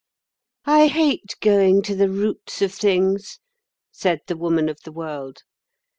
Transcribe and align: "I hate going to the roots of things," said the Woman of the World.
"I 0.65 0.87
hate 0.87 1.35
going 1.41 1.83
to 1.83 1.93
the 1.95 2.09
roots 2.09 2.63
of 2.63 2.73
things," 2.73 3.37
said 3.91 4.21
the 4.25 4.35
Woman 4.35 4.67
of 4.67 4.79
the 4.83 4.91
World. 4.91 5.43